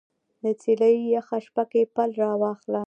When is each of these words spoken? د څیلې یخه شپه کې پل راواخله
د 0.43 0.45
څیلې 0.61 0.91
یخه 1.15 1.37
شپه 1.45 1.63
کې 1.71 1.81
پل 1.95 2.09
راواخله 2.21 2.79